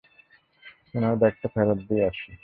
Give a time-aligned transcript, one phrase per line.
[0.93, 2.31] উনার ব্যাগটা ফেরত দিয়ে আসি।